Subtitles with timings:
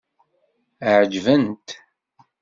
[0.95, 1.67] Ɛeǧben-t?